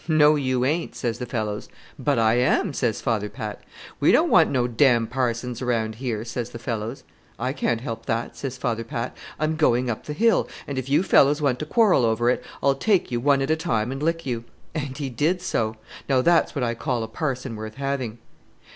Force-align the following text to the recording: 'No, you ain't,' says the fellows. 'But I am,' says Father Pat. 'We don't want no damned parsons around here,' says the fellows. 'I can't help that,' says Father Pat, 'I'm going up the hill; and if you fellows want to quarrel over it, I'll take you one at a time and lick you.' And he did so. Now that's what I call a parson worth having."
'No, 0.07 0.35
you 0.35 0.65
ain't,' 0.65 0.95
says 0.95 1.19
the 1.19 1.27
fellows. 1.27 1.69
'But 1.99 2.17
I 2.17 2.33
am,' 2.33 2.73
says 2.73 3.01
Father 3.01 3.29
Pat. 3.29 3.61
'We 3.99 4.11
don't 4.13 4.31
want 4.31 4.49
no 4.49 4.65
damned 4.67 5.11
parsons 5.11 5.61
around 5.61 5.93
here,' 6.01 6.25
says 6.25 6.49
the 6.49 6.57
fellows. 6.57 7.03
'I 7.37 7.53
can't 7.53 7.81
help 7.81 8.07
that,' 8.07 8.35
says 8.35 8.57
Father 8.57 8.83
Pat, 8.83 9.15
'I'm 9.39 9.57
going 9.57 9.91
up 9.91 10.05
the 10.05 10.13
hill; 10.13 10.49
and 10.67 10.79
if 10.79 10.89
you 10.89 11.03
fellows 11.03 11.39
want 11.39 11.59
to 11.59 11.67
quarrel 11.67 12.03
over 12.03 12.31
it, 12.31 12.43
I'll 12.63 12.73
take 12.73 13.11
you 13.11 13.19
one 13.19 13.43
at 13.43 13.51
a 13.51 13.55
time 13.55 13.91
and 13.91 14.01
lick 14.01 14.25
you.' 14.25 14.45
And 14.73 14.97
he 14.97 15.07
did 15.11 15.39
so. 15.39 15.75
Now 16.09 16.23
that's 16.23 16.55
what 16.55 16.63
I 16.63 16.73
call 16.73 17.03
a 17.03 17.07
parson 17.07 17.55
worth 17.55 17.75
having." 17.75 18.17